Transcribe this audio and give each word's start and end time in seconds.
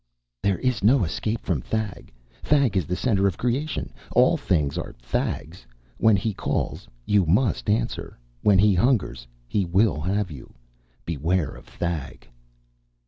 "There 0.41 0.57
is 0.57 0.83
no 0.83 1.03
escape 1.03 1.45
from 1.45 1.61
Thag. 1.61 2.11
Thag 2.41 2.75
is 2.75 2.87
the 2.87 2.95
center 2.95 3.27
of 3.27 3.37
creation. 3.37 3.93
All 4.13 4.35
things 4.35 4.75
are 4.75 4.93
Thag's. 4.99 5.63
When 5.99 6.15
he 6.17 6.33
calls, 6.33 6.87
you 7.05 7.23
must 7.27 7.69
answer. 7.69 8.17
When 8.41 8.57
he 8.57 8.73
hungers, 8.73 9.27
he 9.47 9.63
will 9.63 9.99
have 10.01 10.31
you. 10.31 10.55
Beware 11.05 11.49
of 11.51 11.65
Thag!" 11.67 12.27